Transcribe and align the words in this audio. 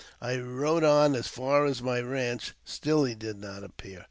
I 0.19 0.37
rode 0.39 0.83
on 0.83 1.13
as 1.13 1.27
far 1.27 1.67
as 1.67 1.83
my 1.83 1.99
ranch; 2.01 2.55
still 2.65 3.03
he 3.03 3.13
did 3.13 3.37
not 3.37 3.63
appear. 3.63 3.99